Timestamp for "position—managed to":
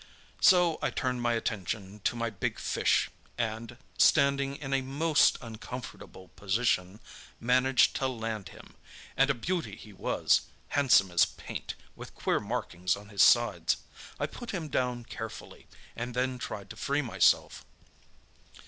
6.29-8.07